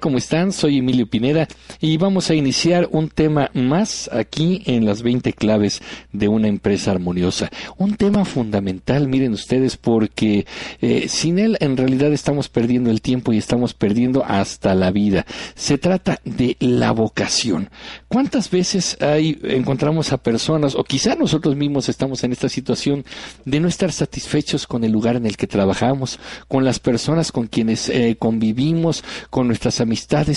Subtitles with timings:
[0.00, 0.52] ¿Cómo están?
[0.52, 1.48] Soy Emilio Pineda
[1.80, 5.80] y vamos a iniciar un tema más aquí en las 20 claves
[6.12, 7.50] de una empresa armoniosa.
[7.78, 10.46] Un tema fundamental, miren ustedes, porque
[10.80, 15.24] eh, sin él en realidad estamos perdiendo el tiempo y estamos perdiendo hasta la vida.
[15.54, 17.70] Se trata de la vocación.
[18.08, 23.04] ¿Cuántas veces hay, encontramos a personas, o quizá nosotros mismos estamos en esta situación
[23.44, 27.46] de no estar satisfechos con el lugar en el que trabajamos, con las personas con
[27.46, 29.85] quienes eh, convivimos, con nuestras amistades,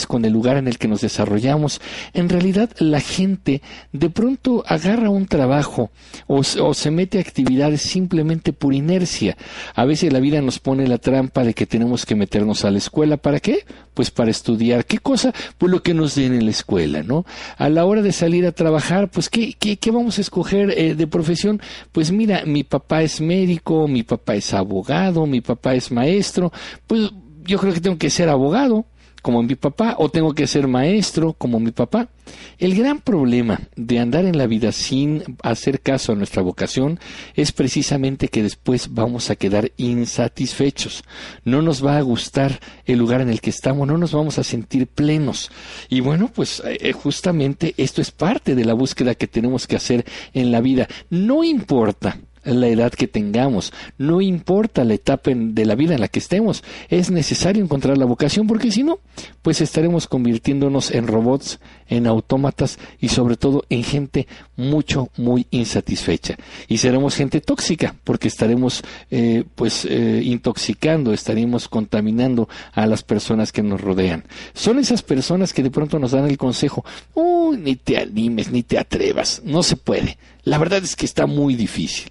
[0.07, 1.81] con el lugar en el que nos desarrollamos.
[2.13, 5.91] En realidad la gente de pronto agarra un trabajo
[6.27, 9.37] o, se mete a actividades simplemente por inercia.
[9.75, 12.77] A veces la vida nos pone la trampa de que tenemos que meternos a la
[12.77, 13.17] escuela.
[13.17, 13.65] ¿Para qué?
[13.93, 14.85] Pues para estudiar.
[14.85, 15.33] ¿Qué cosa?
[15.57, 17.25] Pues lo que nos den en la escuela, ¿no?
[17.57, 20.95] A la hora de salir a trabajar, pues ¿qué, qué, qué vamos a escoger eh,
[20.95, 21.61] de profesión?
[21.91, 26.51] Pues mira, mi papá es médico, mi papá es abogado, mi papá es maestro,
[26.87, 27.11] pues
[27.43, 28.85] yo creo que tengo que ser abogado
[29.21, 32.09] como mi papá o tengo que ser maestro como mi papá.
[32.57, 36.99] El gran problema de andar en la vida sin hacer caso a nuestra vocación
[37.35, 41.03] es precisamente que después vamos a quedar insatisfechos.
[41.43, 44.43] No nos va a gustar el lugar en el que estamos, no nos vamos a
[44.43, 45.51] sentir plenos.
[45.89, 50.05] Y bueno, pues eh, justamente esto es parte de la búsqueda que tenemos que hacer
[50.33, 50.87] en la vida.
[51.09, 52.19] No importa
[52.53, 56.63] la edad que tengamos, no importa la etapa de la vida en la que estemos,
[56.89, 58.99] es necesario encontrar la vocación porque si no,
[59.41, 66.35] pues estaremos convirtiéndonos en robots, en autómatas y sobre todo en gente mucho, muy insatisfecha.
[66.67, 73.51] Y seremos gente tóxica porque estaremos eh, pues eh, intoxicando, estaremos contaminando a las personas
[73.51, 74.25] que nos rodean.
[74.53, 78.63] Son esas personas que de pronto nos dan el consejo, uy, ni te animes, ni
[78.63, 80.17] te atrevas, no se puede.
[80.43, 82.09] La verdad es que está muy difícil.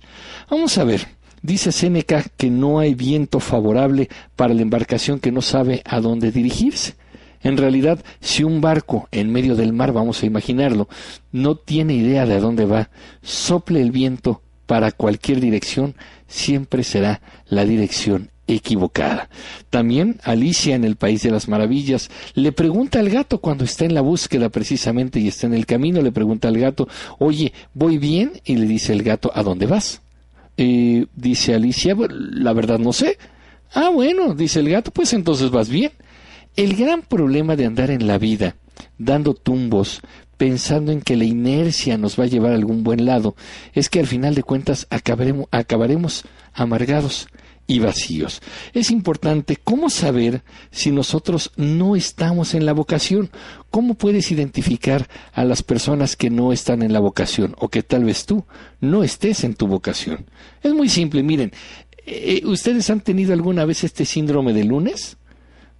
[0.50, 1.06] Vamos a ver.
[1.42, 6.32] Dice Séneca que no hay viento favorable para la embarcación que no sabe a dónde
[6.32, 6.96] dirigirse.
[7.42, 10.88] En realidad, si un barco en medio del mar, vamos a imaginarlo,
[11.30, 12.90] no tiene idea de a dónde va,
[13.22, 15.94] sople el viento para cualquier dirección,
[16.26, 19.28] siempre será la dirección equivocada.
[19.70, 23.94] También Alicia en el País de las Maravillas le pregunta al gato cuando está en
[23.94, 28.32] la búsqueda precisamente y está en el camino, le pregunta al gato, oye, ¿voy bien?
[28.44, 30.00] Y le dice el gato, ¿a dónde vas?
[30.60, 33.16] Eh, dice Alicia, la verdad no sé.
[33.72, 35.92] Ah, bueno, dice el gato, pues entonces vas bien.
[36.56, 38.56] El gran problema de andar en la vida,
[38.98, 40.00] dando tumbos,
[40.36, 43.36] pensando en que la inercia nos va a llevar a algún buen lado,
[43.72, 47.28] es que al final de cuentas acabaremos, acabaremos amargados
[47.68, 48.40] y vacíos.
[48.72, 50.42] Es importante cómo saber
[50.72, 53.30] si nosotros no estamos en la vocación.
[53.70, 58.04] ¿Cómo puedes identificar a las personas que no están en la vocación o que tal
[58.04, 58.44] vez tú
[58.80, 60.24] no estés en tu vocación?
[60.62, 61.52] Es muy simple, miren,
[62.06, 65.17] eh, ¿ustedes han tenido alguna vez este síndrome de lunes?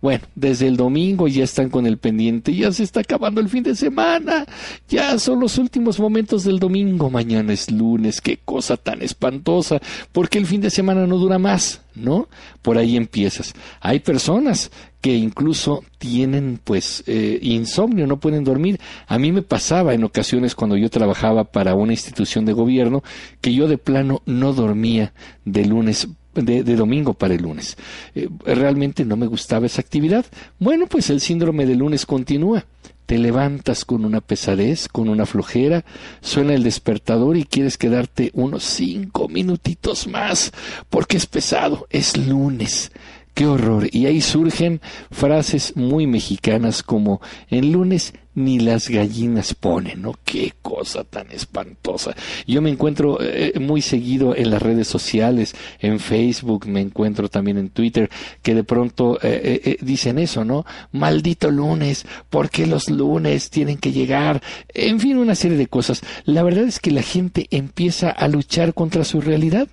[0.00, 3.64] Bueno, desde el domingo ya están con el pendiente, ya se está acabando el fin
[3.64, 4.46] de semana,
[4.88, 9.80] ya son los últimos momentos del domingo, mañana es lunes, qué cosa tan espantosa,
[10.12, 12.28] porque el fin de semana no dura más, ¿no?
[12.62, 13.54] Por ahí empiezas.
[13.80, 14.70] Hay personas
[15.00, 18.78] que incluso tienen pues eh, insomnio, no pueden dormir.
[19.08, 23.02] A mí me pasaba en ocasiones cuando yo trabajaba para una institución de gobierno
[23.40, 25.12] que yo de plano no dormía
[25.44, 26.06] de lunes
[26.44, 27.76] de, domingo para el lunes.
[28.14, 30.26] Eh, realmente no me gustaba esa actividad.
[30.58, 32.64] Bueno, pues el síndrome del lunes continúa.
[33.06, 35.86] Te levantas con una pesadez, con una flojera,
[36.20, 40.52] suena el despertador y quieres quedarte unos cinco minutitos más,
[40.90, 42.92] porque es pesado, es lunes.
[43.32, 43.88] Qué horror.
[43.92, 50.14] Y ahí surgen frases muy mexicanas como en lunes ni las gallinas ponen, ¿no?
[50.24, 52.14] Qué cosa tan espantosa.
[52.46, 57.58] Yo me encuentro eh, muy seguido en las redes sociales, en Facebook, me encuentro también
[57.58, 58.08] en Twitter,
[58.42, 60.64] que de pronto eh, eh, dicen eso, ¿no?
[60.92, 64.40] Maldito lunes, ¿por qué los lunes tienen que llegar?
[64.72, 66.02] En fin, una serie de cosas.
[66.24, 69.68] La verdad es que la gente empieza a luchar contra su realidad,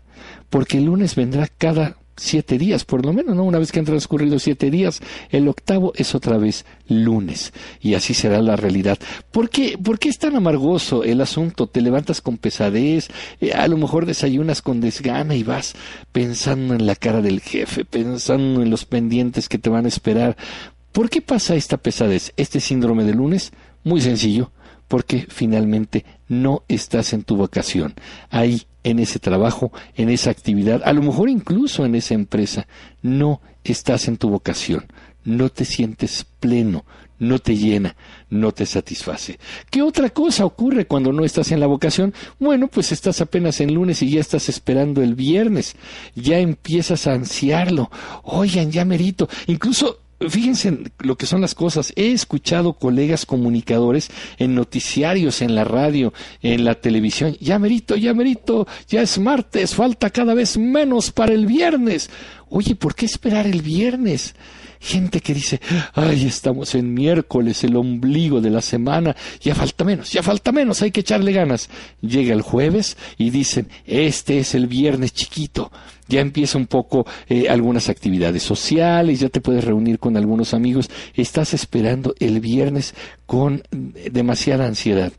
[0.49, 3.43] porque el lunes vendrá cada siete días, por lo menos, ¿no?
[3.43, 7.53] Una vez que han transcurrido siete días, el octavo es otra vez lunes.
[7.81, 8.97] Y así será la realidad.
[9.31, 11.67] ¿Por qué, ¿Por qué es tan amargoso el asunto?
[11.67, 13.09] Te levantas con pesadez,
[13.41, 15.75] eh, a lo mejor desayunas con desgana y vas
[16.11, 20.37] pensando en la cara del jefe, pensando en los pendientes que te van a esperar.
[20.91, 23.51] ¿Por qué pasa esta pesadez, este síndrome de lunes?
[23.83, 24.51] Muy sencillo,
[24.87, 27.93] porque finalmente no estás en tu vocación.
[28.29, 32.67] Ahí en ese trabajo, en esa actividad, a lo mejor incluso en esa empresa,
[33.01, 34.85] no estás en tu vocación,
[35.23, 36.85] no te sientes pleno,
[37.17, 37.95] no te llena,
[38.29, 39.39] no te satisface.
[39.71, 42.13] ¿Qué otra cosa ocurre cuando no estás en la vocación?
[42.39, 45.75] Bueno, pues estás apenas en lunes y ya estás esperando el viernes,
[46.13, 47.89] ya empiezas a ansiarlo,
[48.21, 51.93] oigan, ya merito, incluso fíjense lo que son las cosas.
[51.95, 57.35] He escuchado colegas comunicadores en noticiarios, en la radio, en la televisión.
[57.39, 62.09] Ya merito, ya merito, ya es martes, falta cada vez menos para el viernes.
[62.49, 64.35] Oye, ¿por qué esperar el viernes?
[64.85, 65.59] Gente que dice,
[65.95, 70.83] ay, estamos en miércoles, el ombligo de la semana, ya falta menos, ya falta menos,
[70.83, 71.71] hay que echarle ganas.
[72.01, 75.71] Llega el jueves y dicen, este es el viernes chiquito,
[76.07, 80.91] ya empieza un poco eh, algunas actividades sociales, ya te puedes reunir con algunos amigos,
[81.15, 82.93] estás esperando el viernes
[83.25, 85.11] con demasiada ansiedad.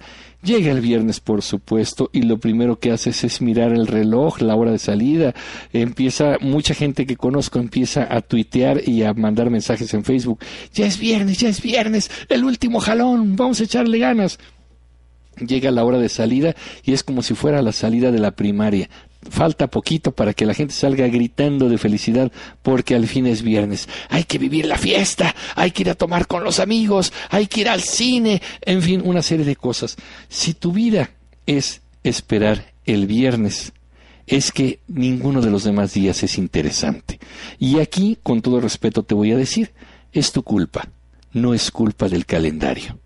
[0.43, 4.55] Llega el viernes, por supuesto, y lo primero que haces es mirar el reloj, la
[4.55, 5.35] hora de salida.
[5.73, 10.39] Empieza, mucha gente que conozco empieza a tuitear y a mandar mensajes en Facebook.
[10.73, 14.39] Ya es viernes, ya es viernes, el último jalón, vamos a echarle ganas
[15.45, 18.89] llega la hora de salida y es como si fuera la salida de la primaria
[19.31, 22.33] falta poquito para que la gente salga gritando de felicidad
[22.63, 23.89] porque al fin es viernes.
[24.09, 27.63] Hay que vivir la fiesta, hay que ir a tomar con los amigos, hay que
[27.63, 29.97] ir al cine, en fin, una serie de cosas.
[30.29, 31.11] Si tu vida
[31.47, 33.73] es esperar el viernes,
[34.27, 37.21] es que ninguno de los demás días es interesante.
[37.59, 39.73] Y aquí, con todo respeto, te voy a decir,
[40.13, 40.89] es tu culpa,
[41.33, 42.99] no es culpa del calendario.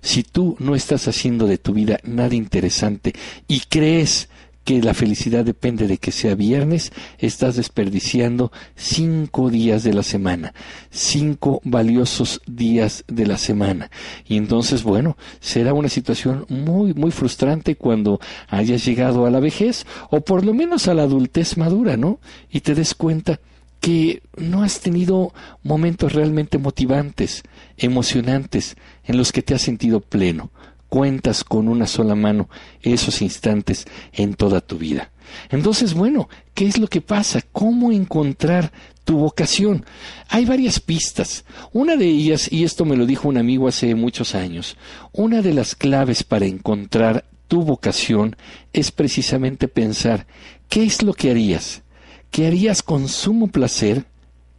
[0.00, 3.14] Si tú no estás haciendo de tu vida nada interesante
[3.48, 4.28] y crees
[4.64, 10.54] que la felicidad depende de que sea viernes, estás desperdiciando cinco días de la semana,
[10.90, 13.90] cinco valiosos días de la semana.
[14.26, 19.86] Y entonces, bueno, será una situación muy, muy frustrante cuando hayas llegado a la vejez
[20.10, 22.18] o por lo menos a la adultez madura, ¿no?
[22.50, 23.40] Y te des cuenta
[23.80, 27.42] que no has tenido momentos realmente motivantes,
[27.76, 30.50] emocionantes, en los que te has sentido pleno
[30.94, 32.48] cuentas con una sola mano
[32.80, 35.10] esos instantes en toda tu vida.
[35.50, 37.42] Entonces, bueno, ¿qué es lo que pasa?
[37.50, 38.70] ¿Cómo encontrar
[39.02, 39.84] tu vocación?
[40.28, 41.44] Hay varias pistas.
[41.72, 44.76] Una de ellas, y esto me lo dijo un amigo hace muchos años,
[45.10, 48.36] una de las claves para encontrar tu vocación
[48.72, 50.28] es precisamente pensar
[50.68, 51.82] qué es lo que harías,
[52.30, 54.04] qué harías con sumo placer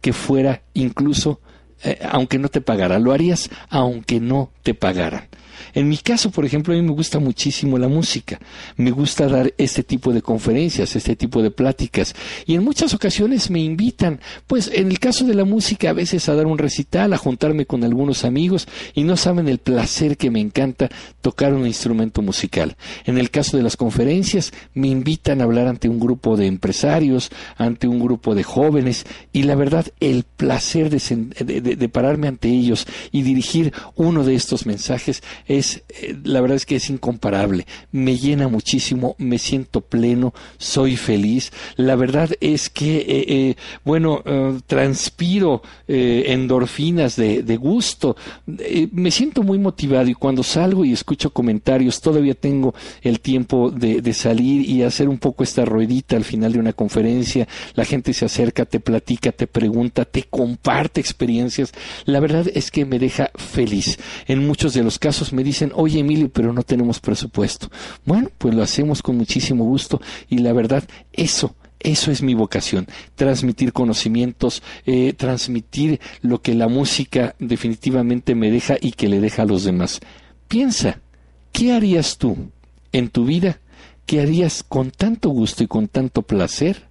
[0.02, 1.40] que fuera incluso
[1.82, 5.28] eh, aunque no te pagara, lo harías aunque no te pagaran.
[5.74, 8.40] En mi caso, por ejemplo, a mí me gusta muchísimo la música,
[8.76, 12.14] me gusta dar este tipo de conferencias, este tipo de pláticas,
[12.46, 16.28] y en muchas ocasiones me invitan, pues en el caso de la música a veces
[16.28, 20.30] a dar un recital, a juntarme con algunos amigos, y no saben el placer que
[20.30, 20.88] me encanta
[21.20, 22.76] tocar un instrumento musical.
[23.04, 27.30] En el caso de las conferencias, me invitan a hablar ante un grupo de empresarios,
[27.56, 31.00] ante un grupo de jóvenes, y la verdad, el placer de
[31.88, 36.76] pararme ante ellos y dirigir uno de estos mensajes es eh, la verdad es que
[36.76, 37.66] es incomparable.
[37.92, 41.52] Me llena muchísimo, me siento pleno, soy feliz.
[41.76, 44.22] La verdad es que, eh, eh, bueno,
[44.66, 48.16] transpiro endorfinas de, gusto.
[48.92, 54.02] me siento muy motivado y cuando salgo y escucho comentarios, todavía tengo el tiempo de,
[54.02, 57.48] de salir y hacer un poco esta ruedita al final de una conferencia.
[57.74, 61.55] La gente se acerca, te platica, te pregunta, te comparte experiencias.
[62.04, 63.98] La verdad es que me deja feliz.
[64.26, 67.70] En muchos de los casos me dicen, oye Emilio, pero no tenemos presupuesto.
[68.04, 72.86] Bueno, pues lo hacemos con muchísimo gusto y la verdad, eso eso es mi vocación,
[73.14, 79.42] transmitir conocimientos, eh, transmitir lo que la música definitivamente me deja y que le deja
[79.42, 80.00] a los demás.
[80.48, 81.00] Piensa,
[81.52, 82.50] ¿qué harías tú
[82.92, 83.60] en tu vida?
[84.06, 86.88] ¿Qué harías con tanto gusto y con tanto placer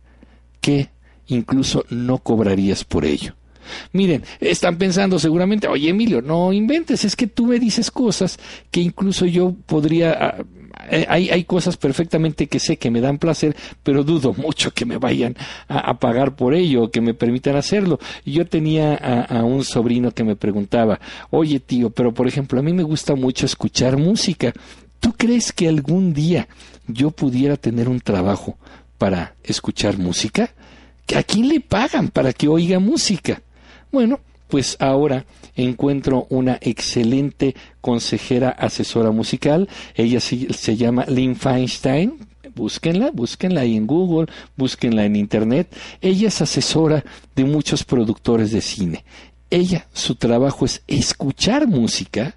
[0.62, 0.90] que
[1.28, 3.36] incluso no cobrarías por ello?
[3.94, 8.40] Miren, están pensando seguramente, oye Emilio, no inventes, es que tú me dices cosas
[8.72, 10.12] que incluso yo podría...
[10.14, 10.36] Ah,
[10.90, 14.86] eh, hay, hay cosas perfectamente que sé que me dan placer, pero dudo mucho que
[14.86, 15.36] me vayan
[15.68, 18.00] a, pagar por ello, que me permitan hacerlo.
[18.26, 21.00] Yo tenía a, un sobrino que me preguntaba,
[21.32, 24.54] oye tío, pero por ejemplo, a mí me gusta mucho escuchar música.
[25.00, 26.48] ¿Tú crees que algún día
[26.88, 28.58] yo pudiera tener un trabajo
[28.98, 30.52] para escuchar música?
[31.16, 33.42] ¿A quién le pagan para que oiga música?
[33.92, 35.26] Bueno, pues ahora
[35.56, 39.68] encuentro una excelente consejera asesora musical.
[39.96, 42.20] Ella se, llama Lynn Feinstein.
[42.54, 45.76] Búsquenla, búsquenla ahí en Google, búsquenla en Internet.
[46.00, 47.04] Ella es asesora
[47.36, 49.04] de muchos productores de cine.
[49.50, 52.36] Ella, su trabajo es escuchar música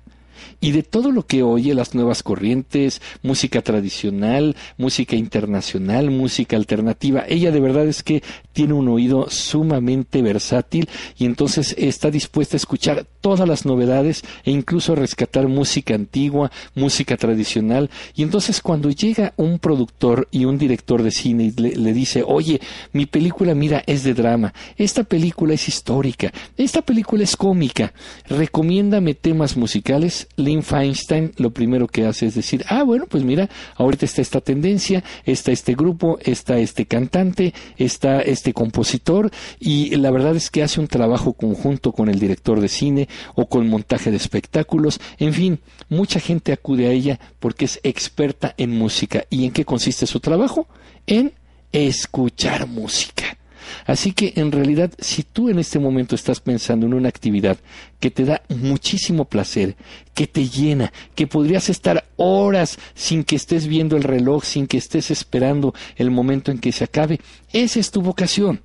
[0.61, 7.25] y de todo lo que oye, las nuevas corrientes, música tradicional, música internacional, música alternativa.
[7.29, 12.59] Ella de verdad es que tiene un oído sumamente versátil y entonces está dispuesta a
[12.59, 17.91] escuchar todas las novedades e incluso rescatar música antigua, música tradicional.
[18.15, 22.23] Y entonces cuando llega un productor y un director de cine y le, le dice,
[22.27, 22.61] oye,
[22.93, 27.93] mi película, mira, es de drama, esta película es histórica, esta película es cómica,
[28.29, 33.49] recomiéndame temas musicales, Lynn Feinstein lo primero que hace es decir, ah, bueno, pues mira,
[33.77, 40.11] ahorita está esta tendencia, está este grupo, está este cantante, está este compositor, y la
[40.11, 44.11] verdad es que hace un trabajo conjunto con el director de cine o con montaje
[44.11, 49.25] de espectáculos, en fin, mucha gente acude a ella porque es experta en música.
[49.31, 50.69] ¿Y en qué consiste su trabajo?
[51.07, 51.33] En
[51.73, 53.38] escuchar música.
[53.87, 57.59] Así que en realidad, si tú en este momento estás pensando en una actividad
[58.01, 59.77] que te da muchísimo placer,
[60.15, 64.79] que te llena, que podrías estar horas sin que estés viendo el reloj, sin que
[64.79, 67.21] estés esperando el momento en que se acabe,
[67.53, 68.61] esa es tu vocación.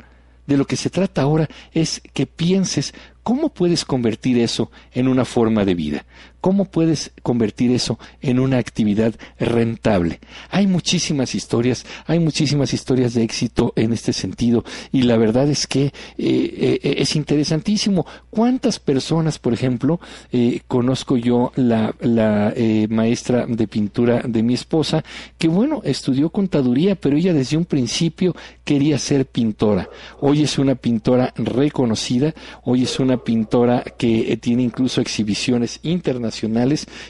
[0.45, 5.23] De lo que se trata ahora es que pienses cómo puedes convertir eso en una
[5.23, 6.05] forma de vida,
[6.43, 10.19] ¿Cómo puedes convertir eso en una actividad rentable?
[10.49, 15.67] Hay muchísimas historias, hay muchísimas historias de éxito en este sentido y la verdad es
[15.67, 18.05] que eh, eh, es interesantísimo.
[18.29, 20.01] ¿Cuántas personas, por ejemplo,
[20.33, 22.53] eh, conozco yo la, la
[22.89, 25.01] maestra de pintura de mi esposa,
[25.37, 28.35] que bueno, estudió contaduría, pero ella desde un principio
[28.65, 29.87] quería ser pintora.
[30.19, 32.33] Hoy es una pintora reconocida,
[32.63, 36.32] hoy es una pintora que tiene incluso exhibiciones internacionales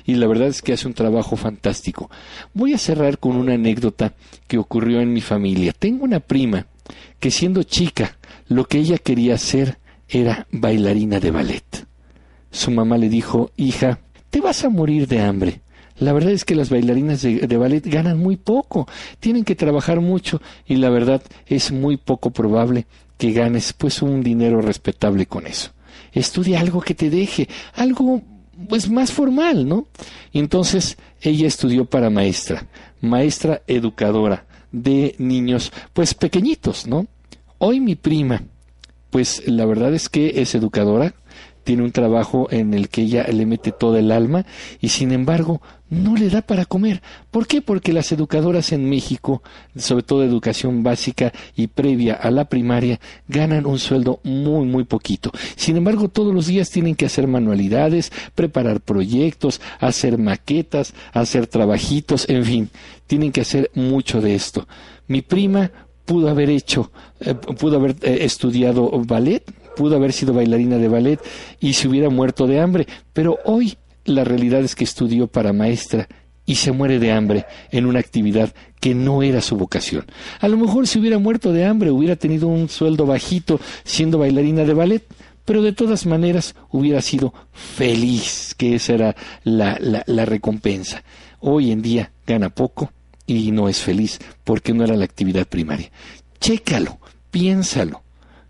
[0.06, 2.10] y la verdad es que hace un trabajo fantástico.
[2.53, 4.13] Voy a cerrar con una anécdota
[4.48, 5.74] que ocurrió en mi familia.
[5.77, 6.68] Tengo una prima
[7.20, 9.77] que siendo chica lo que ella quería hacer
[10.10, 11.88] era bailarina de ballet.
[12.51, 14.00] Su mamá le dijo, hija,
[14.30, 15.62] te vas a morir de hambre.
[16.00, 18.88] La verdad es que las bailarinas de, de, ballet ganan muy poco,
[19.20, 22.88] tienen que trabajar mucho y la verdad es muy poco probable
[23.18, 25.72] que ganes pues un dinero respetable con eso.
[26.12, 28.22] Estudia algo que te deje, algo
[28.69, 29.88] pues más formal, ¿no?
[30.31, 32.67] Y entonces ella estudió para maestra,
[33.01, 37.07] maestra educadora de niños, pues pequeñitos, ¿no?
[37.57, 38.43] Hoy mi prima,
[39.10, 41.13] pues la verdad es que es educadora,
[41.63, 44.46] tiene un trabajo en el que ella le mete toda el alma
[44.79, 47.01] y sin embargo no le da para comer.
[47.32, 47.62] ¿Por qué?
[47.62, 49.43] Porque las educadoras en México,
[49.75, 55.32] sobre todo educación básica y previa a la primaria, ganan un sueldo muy, muy poquito.
[55.55, 62.27] Sin embargo, todos los días tienen que hacer manualidades, preparar proyectos, hacer maquetas, hacer trabajitos,
[62.27, 62.70] en fin,
[63.08, 64.67] tienen que hacer mucho de esto.
[65.08, 65.72] Mi prima
[66.05, 69.43] pudo haber hecho, eh, pudo haber eh, estudiado ballet,
[69.75, 71.20] pudo haber sido bailarina de ballet
[71.60, 76.08] y se hubiera muerto de hambre, pero hoy la realidad es que estudió para maestra
[76.46, 80.06] y se muere de hambre en una actividad que no era su vocación.
[80.39, 84.65] A lo mejor si hubiera muerto de hambre hubiera tenido un sueldo bajito siendo bailarina
[84.65, 85.03] de ballet,
[85.46, 91.03] pero de todas maneras hubiera sido feliz, que esa era la, la, la recompensa.
[91.39, 92.92] Hoy en día gana poco
[93.25, 95.92] y no es feliz porque no era la actividad primaria.
[96.39, 97.00] Chécalo,
[97.32, 98.02] piénsalo.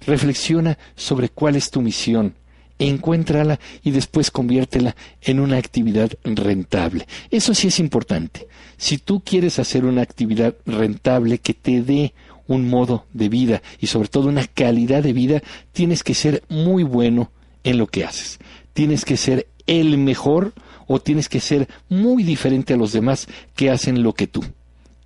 [0.06, 2.36] Reflexiona sobre cuál es tu misión,
[2.80, 7.08] encuéntrala y después conviértela en una actividad rentable.
[7.32, 8.48] Eso sí es importante.
[8.78, 12.14] Si tú quieres hacer una actividad rentable que te dé
[12.48, 15.42] un modo de vida y sobre todo una calidad de vida,
[15.72, 17.32] tienes que ser muy bueno
[17.64, 18.40] en lo que haces.
[18.74, 20.54] Tienes que ser el mejor
[20.88, 24.44] o tienes que ser muy diferente a los demás que hacen lo que tú.